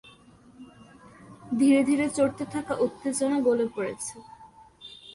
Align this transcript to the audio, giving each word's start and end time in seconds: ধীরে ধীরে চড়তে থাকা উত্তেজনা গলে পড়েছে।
ধীরে 1.59 1.81
ধীরে 1.83 2.05
চড়তে 2.09 2.43
থাকা 2.45 2.73
উত্তেজনা 2.75 3.37
গলে 3.47 3.65
পড়েছে। 3.75 4.15